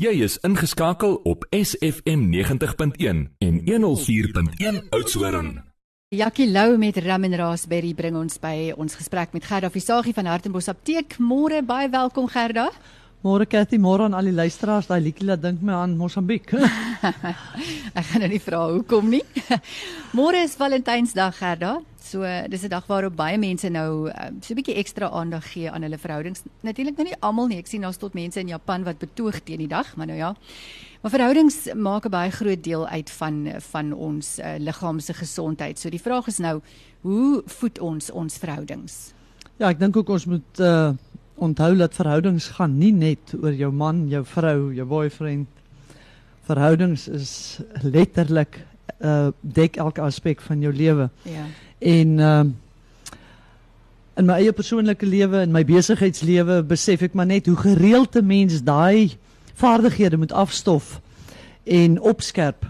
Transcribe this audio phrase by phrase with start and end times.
[0.00, 5.50] Jy is ingeskakel op SFM 90.1 en 104.1 Oudtshoorn.
[6.08, 10.30] Jackie Lou met Rum and Raspberry bring ons by ons gesprek met Gerda Visagie van
[10.32, 11.18] Hartenbos Apteek.
[11.20, 12.70] Môre baie welkom Gerda.
[13.20, 14.86] Môre Cathy, môre aan al die luisteraars.
[14.88, 16.54] Daai liedjie laat dink my aan Mosambiek.
[17.98, 19.20] Ek gaan nou nie vra hoekom nie.
[20.16, 21.74] Môre is Valentynsdag Gerda.
[22.00, 25.68] So dis 'n dag waarop baie mense nou um, so 'n bietjie ekstra aandag gee
[25.68, 26.40] aan hulle verhoudings.
[26.64, 27.58] Natuurlik nou nie almal nie.
[27.58, 30.34] Ek sien daar's tot mense in Japan wat betoog teen die dag, maar nou ja.
[31.02, 35.78] Maar verhoudings maak 'n baie groot deel uit van van ons uh, liggaamse gesondheid.
[35.78, 36.62] So die vraag is nou,
[37.02, 39.12] hoe voed ons ons verhoudings?
[39.58, 40.96] Ja, ek dink ook ons moet uh
[41.40, 45.48] onthou dat verhoudings gaan nie net oor jou man, jou vrou, jou boyfriend.
[46.48, 47.32] Verhoudings is
[47.82, 48.60] letterlik
[49.00, 51.08] uh dek elke aspek van jou lewe.
[51.24, 51.46] Ja.
[51.78, 52.52] En ehm uh,
[54.20, 58.26] in my eie persoonlike lewe en my besigheidslewe besef ek maar net hoe gereeld 'n
[58.26, 59.16] mens daai
[59.54, 61.00] vaardighede moet afstof
[61.64, 62.66] en opskerp.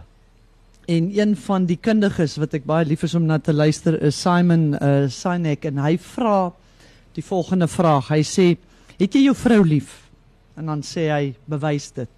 [0.86, 4.20] En een van die kundiges wat ek baie lief is om na te luister is
[4.20, 6.52] Simon uh Sinek en hy vra
[7.20, 8.08] die volgende vraag.
[8.08, 8.56] Hy sê:
[8.98, 10.10] "Het jy jou vrou lief?"
[10.56, 12.08] En dan sê hy: "Bewys dit."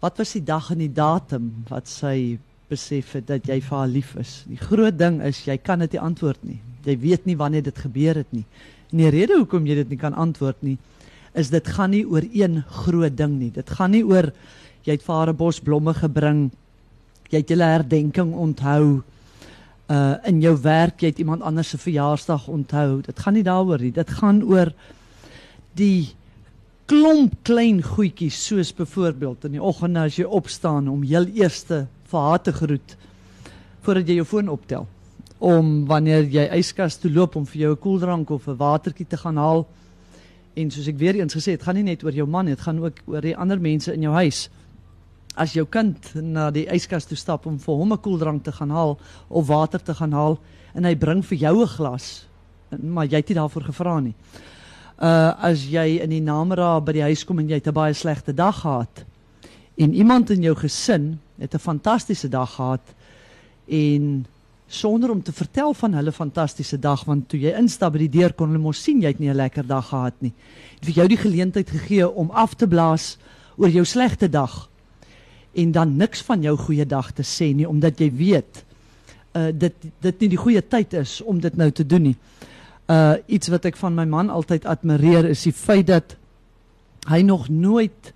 [0.00, 2.38] Wat was die dag en die datum wat sy
[2.68, 4.44] besef het dat jy vir haar lief is.
[4.48, 6.60] Die groot ding is jy kan dit nie antwoord nie.
[6.84, 8.44] Jy weet nie wanneer dit gebeur het nie.
[8.92, 10.78] En die rede hoekom jy dit nie kan antwoord nie
[11.38, 13.50] is dit gaan nie oor een groot ding nie.
[13.54, 14.32] Dit gaan nie oor
[14.84, 16.50] jy het vir haar 'n bos blomme gebring.
[17.30, 19.02] Jy het julle herdenking onthou.
[19.88, 23.00] Uh in jou werk jy het iemand anders se verjaarsdag onthou.
[23.02, 23.92] Dit gaan nie daaroor nie.
[23.92, 24.72] Dit gaan oor
[25.74, 26.14] die
[26.88, 32.20] klomp klein goedjies soos byvoorbeeld in die oggend as jy opstaan om heel eerste vir
[32.24, 32.94] haar te groet
[33.84, 34.86] voordat jy jou foon optel
[35.38, 39.16] om wanneer jy yskas toe loop om vir jou 'n koeldrank of 'n watertjie te
[39.16, 39.66] gaan haal
[40.56, 42.78] en soos ek weer eens gesê het gaan nie net oor jou man dit gaan
[42.78, 44.48] ook oor die ander mense in jou huis
[45.38, 48.70] as jou kind na die yskas toe stap om vir hom 'n koeldrank te gaan
[48.70, 50.38] haal of water te gaan haal
[50.74, 52.26] en hy bring vir jou 'n glas
[52.82, 54.14] maar jy het nie daarvoor gevra nie
[55.00, 57.94] uh as jy in die namiddag by die huis kom en jy het 'n baie
[57.94, 59.04] slegte dag gehad
[59.76, 62.94] en iemand in jou gesin het 'n fantastiese dag gehad
[63.66, 64.26] en
[64.68, 68.34] sonder om te vertel van hulle fantastiese dag want toe jy instap by die deur
[68.36, 70.32] kon hulle mos sien jy het nie 'n lekker dag gehad nie.
[70.80, 73.16] Het vir jou die geleentheid gegee om af te blaas
[73.56, 74.68] oor jou slegte dag
[75.58, 78.62] en dan niks van jou goeie dag te sê nie omdat jy weet
[79.38, 82.16] uh dit dit nie die goeie tyd is om dit nou te doen nie.
[82.88, 86.16] Uh iets wat ek van my man altyd admireer is die feit dat
[87.08, 88.12] hy nog nooit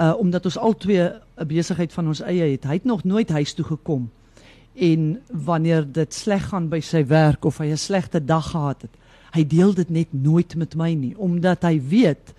[0.00, 2.64] uh omdat ons albei 'n besigheid van ons eie het.
[2.64, 4.10] Hy het nog nooit huis toe gekom
[4.74, 8.90] en wanneer dit sleg gaan by sy werk of hy 'n slegte dag gehad het,
[9.32, 12.34] hy deel dit net nooit met my nie omdat hy weet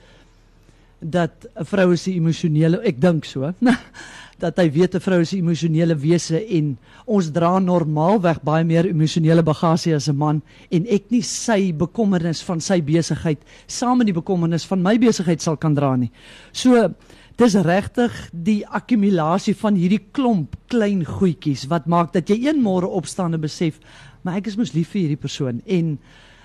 [1.05, 3.53] dat 'n vrou is 'n emosionele, ek dink so,
[4.43, 8.85] dat hy weet 'n vrou is 'n emosionele wese en ons dra normaalweg baie meer
[8.85, 14.07] emosionele bagasie as 'n man en ek nie sy bekommernis van sy besigheid saam met
[14.07, 16.11] die bekommernis van my besigheid sal kan dra nie.
[16.51, 16.93] So
[17.37, 22.87] dis regtig die akkumulasie van hierdie klomp klein goedjies wat maak dat jy een môre
[22.87, 23.79] opstaan en besef,
[24.23, 25.97] maar ek is mos lief vir hierdie persoon en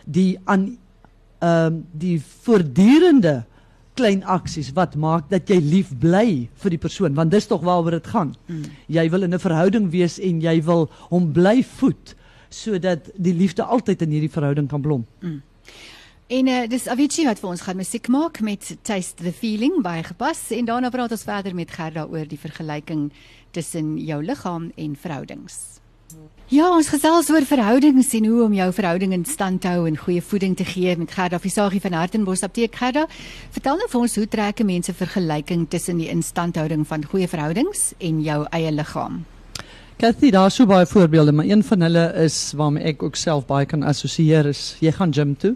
[0.07, 0.77] die aan
[1.41, 3.45] ehm um, die voortdurende
[4.01, 7.99] klein aksies wat maak dat jy lief bly vir die persoon want dis tog waaroor
[7.99, 8.35] dit gaan.
[8.49, 8.65] Mm.
[8.89, 12.17] Jy wil in 'n verhouding wees en jy wil hom bly voed
[12.51, 15.07] sodat die liefde altyd in hierdie verhouding kan blom.
[15.21, 15.43] Mm.
[16.31, 20.03] En uh, dis Avicii wat vir ons gaan musiek maak met Taste the Feeling baie
[20.07, 23.11] gepas en daarna praat ons verder met Gerda oor die vergelyking
[23.51, 25.81] tussen jou liggaam en verhoudings.
[26.51, 29.99] Ja, ons gesels oor verhoudings en hoe om jou verhouding in stand te hou en
[29.99, 33.05] goeie voeding te gee met Gerda Visagie van Hartenbos Apteek Gerda.
[33.55, 38.19] Vertel nou vir ons hoe trek mense vergelyking tussen die instandhouding van goeie verhoudings en
[38.27, 39.23] jou eie liggaam?
[40.01, 43.67] Kathy, daar sou baie voorbeelde, maar een van hulle is waarmee ek ook self baie
[43.71, 45.55] kan assosieer is jy gaan gym toe.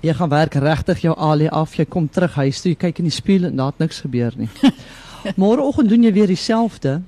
[0.00, 1.74] Jy gaan werk regtig jou alie af.
[1.76, 4.32] Jy kom terug huis toe, jy kyk in die spieël en daar het niks gebeur
[4.40, 4.48] nie.
[5.42, 7.02] Môreoggend doen jy weer dieselfde.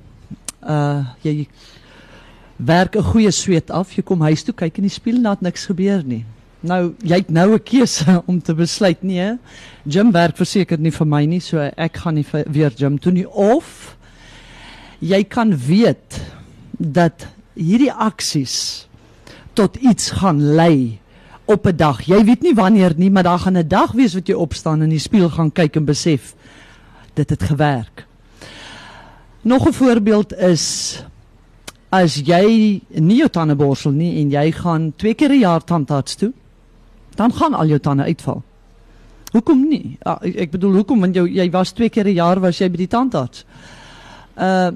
[0.61, 1.47] Uh jy
[2.64, 3.93] werk 'n goeie sweet af.
[3.93, 6.25] Jy kom huis toe, kyk in die spieël en daar het niks gebeur nie.
[6.61, 9.38] Nou, jy het nou 'n keuse om te besluit nee.
[9.88, 13.26] Gym werk verseker nie vir my nie, so ek gaan nie weer gym toe nie
[13.26, 13.97] of
[15.00, 16.20] jy kan weet
[16.79, 18.87] dat hierdie aksies
[19.55, 20.99] tot iets gaan lei
[21.44, 22.03] op 'n dag.
[22.06, 24.82] Jy weet nie wanneer nie, maar daar gaan 'n dag wees wat jy opstaan en
[24.82, 26.35] in die spieël gaan kyk en besef
[27.15, 28.06] dit het gewerk.
[29.43, 31.05] Nog 'n voorbeeld is
[31.93, 36.17] as jy nie jou tande borsel nie en jy gaan twee keer 'n jaar tandarts
[36.17, 36.33] toe,
[37.17, 38.43] dan gaan al jou tande uitval.
[39.33, 39.99] Hoekom nie?
[40.05, 42.77] Ja, ek, bedoel hoekom want jou jy was twee keer 'n jaar was jy by
[42.77, 43.44] die tandarts.
[44.37, 44.73] Uh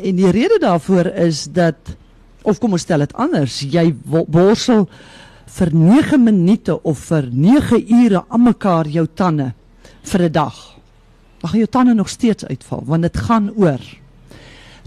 [0.00, 1.76] en die rede daarvoor is dat
[2.42, 3.92] of kom ons stel dit anders, jy
[4.28, 4.88] borsel
[5.46, 9.52] vir 9 minute of vir 9 ure aan mekaar jou tande
[10.02, 10.78] vir 'n dag.
[11.42, 13.80] Gaan jou tande nog steeds uitval want dit gaan oor.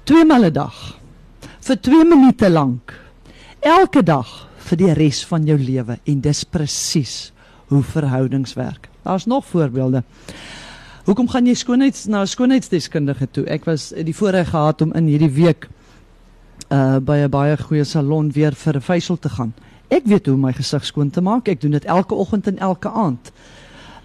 [0.04, 1.02] Twee maal 'n dag
[1.63, 2.92] vir 2 minute lank.
[3.63, 4.27] Elke dag
[4.68, 7.31] vir die res van jou lewe en dis presies
[7.71, 8.89] hoe verhoudings werk.
[9.04, 10.04] Daar's nog voorbeelde.
[11.07, 13.45] Hoekom gaan jy skoonheids na 'n skoonheidsdeskundige toe?
[13.45, 15.69] Ek was die voorreg gehad om in hierdie week
[16.69, 19.54] uh by 'n baie goeie salon weer vir 'n facial te gaan.
[19.88, 21.48] Ek weet hoe om my gesig skoon te maak.
[21.48, 23.31] Ek doen dit elke oggend en elke aand.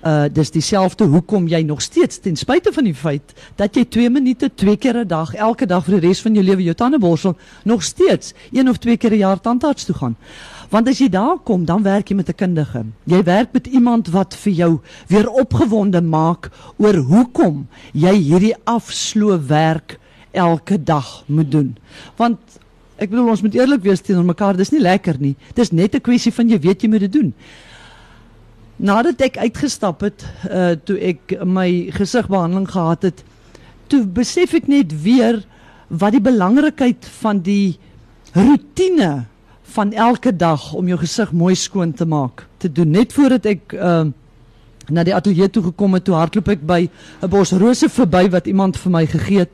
[0.06, 4.10] Uh dis dieselfde hoekom jy nog steeds ten spyte van die feit dat jy 2
[4.10, 6.98] minute twee keer 'n dag elke dag vir die res van jou lewe jou tande
[6.98, 10.16] borsel, nog steeds een of twee keer 'n jaar tandarts toe gaan.
[10.70, 12.84] Want as jy daar kom, dan werk jy met 'n kundige.
[13.04, 19.38] Jy werk met iemand wat vir jou weer opgewonde maak oor hoekom jy hierdie afsloe
[19.38, 19.98] werk
[20.30, 21.76] elke dag moet doen.
[22.16, 22.38] Want
[22.96, 25.36] ek bedoel ons moet eerlik wees teenoor mekaar, dis nie lekker nie.
[25.54, 27.34] Dis net 'n kwessie van jy weet jy moet dit doen.
[28.78, 33.24] Nadat ek uitgestap het, uh toe ek my gesigbehandeling gehad het,
[33.90, 35.40] toe besef ek net weer
[35.88, 37.78] wat die belangrikheid van die
[38.36, 39.26] rotine
[39.74, 42.94] van elke dag om jou gesig mooi skoon te maak te doen.
[42.94, 44.06] Net voordat ek uh
[44.88, 46.88] na die ateljee toe gekom het, toe hardloop ek by
[47.20, 49.52] 'n bos rose verby wat iemand vir my gegee het.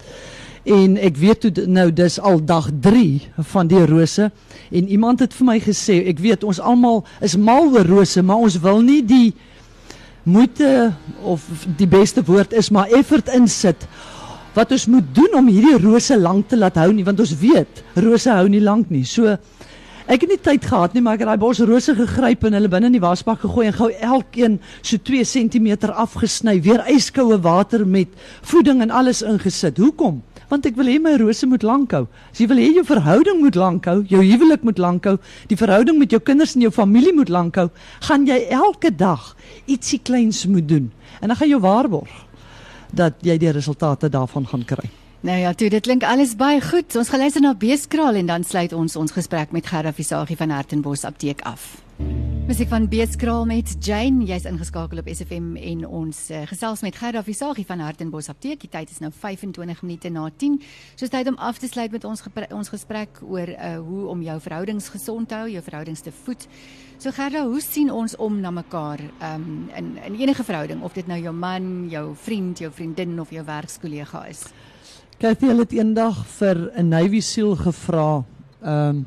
[0.65, 3.21] En ek weet toe nou dis al dag 3
[3.53, 4.31] van die rose
[4.73, 8.41] en iemand het vir my gesê, ek weet ons almal is mal oor rose, maar
[8.47, 9.35] ons wil nie die
[10.25, 11.45] moeite of
[11.77, 13.85] die beste woord is maar effort insit
[14.57, 17.85] wat ons moet doen om hierdie rose lank te laat hou nie want ons weet
[18.01, 19.05] rose hou nie lank nie.
[19.05, 19.37] So
[20.09, 22.73] ek het nie tyd gehad nie, maar ek het daai bos rose gegryp en hulle
[22.73, 27.85] binne in die wasbak gegooi en gou elkeen so 2 cm afgesny, weer yskoue water
[27.85, 28.09] met
[28.41, 29.77] voeding en alles ingesit.
[29.77, 30.23] Hoekom?
[30.55, 32.05] Want ek wil hê my rose moet lank hou.
[32.31, 35.17] As jy wil hê jou verhouding moet lank hou, jou huwelik moet lank hou,
[35.51, 37.67] die verhouding met jou kinders en jou familie moet lank hou,
[38.07, 39.33] gaan jy elke dag
[39.67, 40.93] ietsie kleins moet doen.
[41.19, 42.15] En dan gaan jy waarborg
[42.95, 44.87] dat jy die resultate daarvan gaan kry.
[45.27, 46.95] Nou ja, toe dit klink alles baie goed.
[47.01, 50.55] Ons gaan luister na Beeskraal en dan sluit ons ons gesprek met Gerda Visagie van
[50.55, 51.84] Hartenbos Apteek af.
[52.45, 57.23] Musiek van Beeskraal met Jane, jy's ingeskakel op SFM en ons uh, gesels met Gerda
[57.25, 58.61] Visagie van Hartenbos Apteek.
[58.61, 60.59] Die tyd is nou 25 minute na 10.
[60.95, 62.21] So tyd om af te sluit met ons
[62.51, 66.45] ons gesprek oor uh, hoe om jou verhoudings gesond te hou, jou verhoudings te voed.
[66.99, 71.09] So Gerda, hoe sien ons om na mekaar um, in in enige verhouding of dit
[71.09, 74.45] nou jou man, jou vriend, jou vriendin of jou werkskollega is?
[75.19, 78.25] Kathy het eendag vir 'n Navy SEAL gevra,
[78.61, 79.07] ehm um,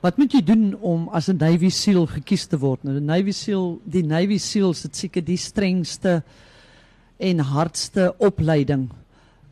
[0.00, 2.84] wat moet jy doen om as 'n Navy SEAL gekies te word?
[2.84, 6.22] Nou die Navy SEAL, die Navy SEALs het seker die strengste
[7.18, 8.88] en hardste opleiding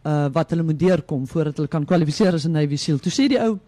[0.05, 2.99] uh wat hulle moet deurkom voordat hulle kan kwalifiseer as 'n Navy SEAL.
[2.99, 3.59] Toe sê die ou,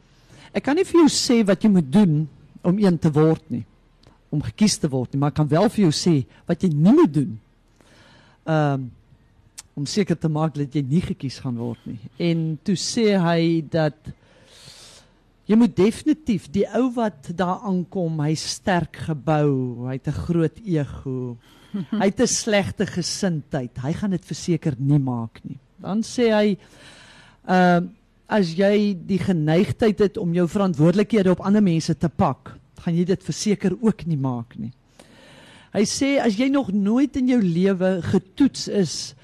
[0.52, 2.28] ek kan nie vir jou sê wat jy moet doen
[2.62, 3.64] om een te word nie,
[4.30, 6.92] om gekies te word nie, maar ek kan wel vir jou sê wat jy nie
[6.92, 7.38] moet doen.
[8.46, 8.90] Um,
[9.80, 11.98] om seker te maak dat jy nie gekies gaan word nie.
[12.18, 13.96] En toe sê hy dat
[15.50, 20.58] jy moet definitief die ou wat daar aankom, hy sterk gebou, hy het 'n groot
[20.64, 21.36] ego.
[21.72, 23.78] Hy het 'n slegte gesindheid.
[23.78, 25.58] Hy gaan dit verseker nie maak nie.
[25.78, 26.58] Dan sê hy
[27.46, 27.88] ehm uh,
[28.30, 33.04] as jy die geneigtheid het om jou verantwoordelikhede op ander mense te pak, gaan jy
[33.04, 34.70] dit verseker ook nie maak nie.
[35.74, 39.14] Hy sê as jy nog nooit in jou lewe getoets is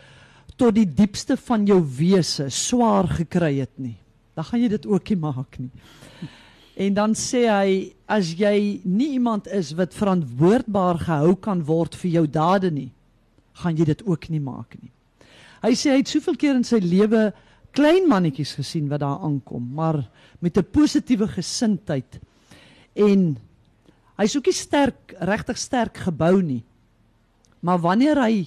[0.56, 3.96] tot die diepste van jou wese swaar gekry het nie,
[4.36, 5.70] dan gaan jy dit ook nie maak nie.
[6.76, 7.70] En dan sê hy
[8.04, 12.90] as jy nie iemand is wat verantwoordbaar gehou kan word vir jou dade nie,
[13.62, 14.92] gaan jy dit ook nie maak nie.
[15.64, 17.30] Hy sê hy het soveel keer in sy lewe
[17.76, 20.04] klein mannetjies gesien wat daar aankom, maar
[20.40, 22.20] met 'n positiewe gesindheid
[22.94, 23.38] en
[24.16, 26.64] hy's ook nie sterk, regtig sterk gebou nie.
[27.60, 28.46] Maar wanneer hy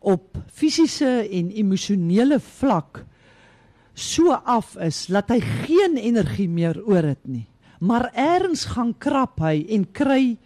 [0.00, 3.04] op fisiese en emosionele vlak
[3.94, 7.46] so af is dat hy geen energie meer oor het nie.
[7.80, 10.36] Maar eers gaan krap hy en kry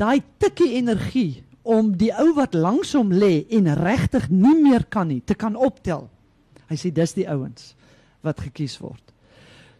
[0.00, 5.08] daai tikkie energie om die ou wat langs hom lê en regtig nie meer kan
[5.08, 6.08] nie te kan optel.
[6.68, 7.72] Hy sê dis die ouens
[8.22, 9.02] wat gekies word.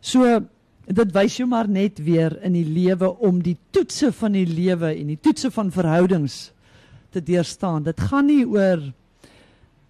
[0.03, 0.41] So
[0.87, 4.93] dit wys jou maar net weer in die lewe om die toetse van die lewe
[4.95, 6.51] en die toetse van verhoudings
[7.13, 7.85] te deurstaan.
[7.87, 8.83] Dit gaan nie oor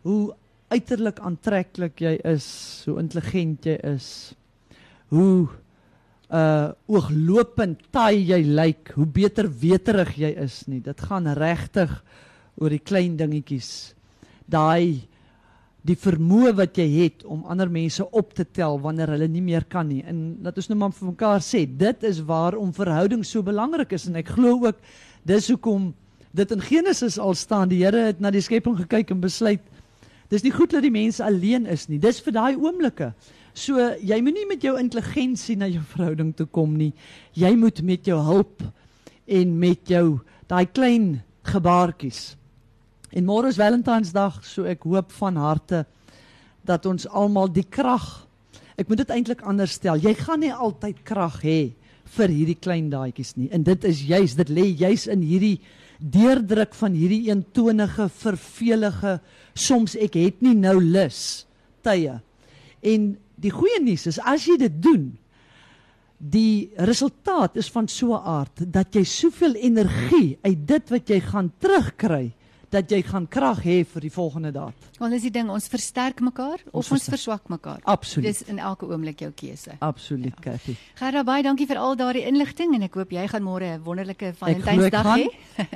[0.02, 0.34] hoe
[0.72, 2.46] uiterlik aantreklik jy is,
[2.88, 4.08] hoe intelligent jy is,
[5.12, 5.48] hoe
[6.32, 10.80] uh ooglopend taai jy lyk, hoe beter weterig jy is nie.
[10.80, 11.92] Dit gaan regtig
[12.56, 13.92] oor die klein dingetjies.
[14.48, 15.04] Daai
[15.82, 19.66] die vermoë wat jy het om ander mense op te tel wanneer hulle nie meer
[19.68, 20.00] kan nie.
[20.06, 24.06] En dat ons nou maar vir mekaar sê, dit is waarom verhouding so belangrik is
[24.08, 24.78] en ek glo ook
[25.26, 25.90] dis hoekom
[26.32, 27.68] dit in Genesis al staan.
[27.68, 29.64] Die Here het na die skepping gekyk en besluit
[30.32, 32.00] dis nie goed dat die mens alleen is nie.
[32.00, 33.12] Dis vir daai oomblikke.
[33.54, 36.92] So jy moenie met jou intelligensie na jou verhouding toe kom nie.
[37.36, 38.64] Jy moet met jou hulp
[39.28, 41.20] en met jou daai klein
[41.52, 42.32] gebaartjies.
[43.12, 45.84] En môre is Valentynsdag, so ek hoop van harte
[46.64, 48.22] dat ons almal die krag
[48.80, 50.00] Ek moet dit eintlik anders stel.
[50.00, 51.60] Jy gaan nie altyd krag hê
[52.16, 53.48] vir hierdie klein daadjies nie.
[53.54, 55.58] En dit is juis, dit lê juis in hierdie
[56.02, 59.18] deurdruk van hierdie eentonige, vervelige
[59.54, 61.46] soms ek het nie nou lus
[61.86, 62.18] tye.
[62.82, 65.12] En die goeie nuus is as jy dit doen,
[66.22, 71.20] die resultaat is van so 'n aard dat jy soveel energie uit dit wat jy
[71.20, 72.32] gaan terugkry
[72.72, 74.86] dat jy gaan krag hê vir die volgende daad.
[74.98, 77.82] Want dis die ding, ons versterk mekaar of ons, ons verswak mekaar.
[77.90, 78.30] Absoluut.
[78.30, 79.76] Dis in elke oomblik jou keuse.
[79.84, 80.44] Absoluut, ja.
[80.46, 80.76] Kathy.
[81.00, 84.32] Gerda baie dankie vir al daardie inligting en ek hoop jy gaan môre 'n wonderlike
[84.40, 85.26] Valentynsdag hê.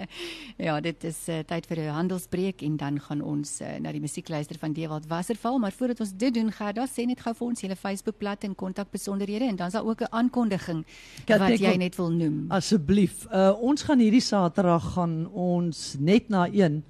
[0.68, 4.00] ja, dit is uh, tyd vir 'n handelsbreek en dan gaan ons uh, na die
[4.00, 7.46] musiek luister van Dewald Wasserval, maar voordat ons dit doen, Gerda, sê net gou vir
[7.48, 10.84] ons julle Facebookblad en kontakbesonderhede en dan is daar ook 'n aankondiging
[11.26, 12.46] Kat, wat jy net wil noem.
[12.48, 16.86] Asseblief, uh, ons gaan hierdie Saterdag gaan ons net na 1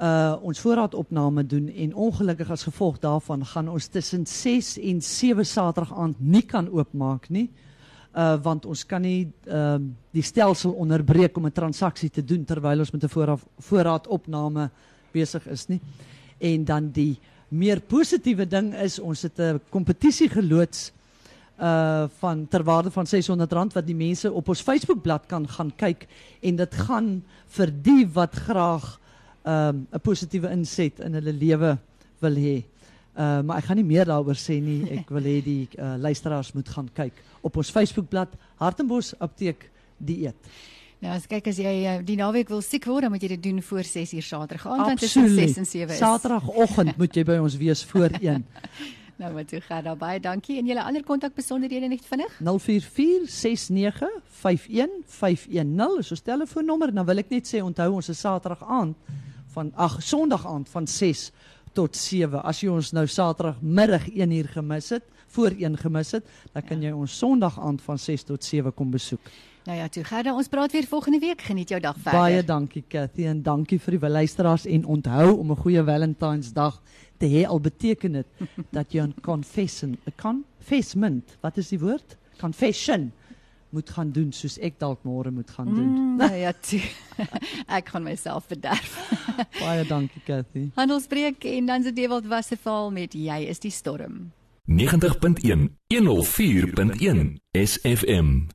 [0.00, 5.46] uh ons voorraadopname doen en ongelukkig as gevolg daarvan gaan ons tussen 6 en 7
[5.46, 7.50] Saterdag aand nie kan oopmaak nie.
[8.14, 12.44] Uh want ons kan nie ehm uh, die stelsel onderbreek om 'n transaksie te doen
[12.44, 14.70] terwyl ons met 'n voorraad voorraadopname
[15.12, 15.80] besig is nie.
[16.38, 20.92] En dan die meer positiewe ding is ons het 'n kompetisie geloods
[21.60, 26.06] uh van ter waarde van R600 wat die mense op ons Facebookblad kan gaan kyk
[26.40, 28.98] en dit gaan vir die wat graag
[29.44, 31.78] um, 'n positiewe inset in hulle lewe
[32.20, 32.64] wil hê.
[33.14, 34.90] Uh, maar ek gaan nie meer daaroor sê nie.
[34.98, 37.12] Ek wil hê die uh, luisteraars moet gaan kyk
[37.46, 40.34] op ons Facebookblad Hartenbos Apteek Dieet.
[40.98, 43.42] Nou as kyk as jy uh, die naweek wil siek word, dan moet jy dit
[43.44, 45.98] doen voor 6uur Saterdag aand tussen 6 en 7 is.
[46.00, 48.44] Saterdagoggend moet jy by ons wees voor 1.
[49.16, 52.32] nou maar toe gaan daar baie dankie en julle ander kontak besonderhede net vinnig.
[52.42, 52.50] 0446951510
[56.00, 56.90] is ons telefoonnommer.
[56.90, 58.96] Nou wil ek net sê onthou ons is Saterdag aand
[59.54, 61.30] van ag Sondag aand van 6
[61.74, 62.42] tot 7.
[62.42, 66.62] As jy ons nou Saterdag middag 1 uur gemis het, voor 1 gemis het, dan
[66.66, 66.90] kan ja.
[66.90, 69.32] jy ons Sondag aand van 6 tot 7 kom besoek.
[69.64, 71.40] Nou ja, toe Gerda, ons praat weer volgende week.
[71.42, 72.20] Geniet jou dag verder.
[72.20, 76.82] Baie dankie Cathy en dankie vir die luisteraars en onthou om 'n goeie Valentynsdag
[77.18, 78.26] te hê al beteken dit
[78.76, 82.16] dat jy 'n confession, 'n confessment, wat is die woord?
[82.40, 83.12] Confession
[83.74, 85.90] moet gaan doen soos ek dalk môre moet gaan doen.
[85.90, 86.82] Mm, nou ja, toe.
[87.78, 88.96] ek gaan myself verderf.
[89.62, 90.68] Baie dankie Cathy.
[90.78, 94.30] Handelsbreek en dan se Dewald Wasserval met jy is die storm.
[94.64, 98.46] 90.1 104.1 SFM